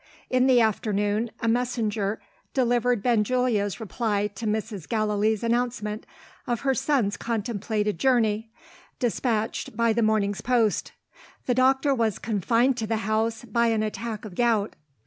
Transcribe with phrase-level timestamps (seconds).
[0.31, 2.19] In the afternoon, a messenger
[2.55, 4.89] delivered Benjulia's reply to Mrs.
[4.89, 6.07] Gallilee's announcement
[6.47, 8.49] of her son's contemplated journey
[8.97, 10.91] despatched by the morning's post.
[11.45, 14.75] The doctor was confined to the house by an attack of gout.